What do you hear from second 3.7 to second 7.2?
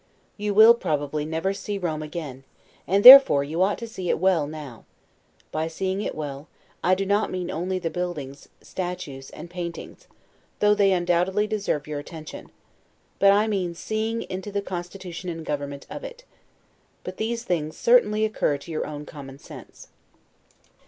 to see it well now; by seeing it well, I do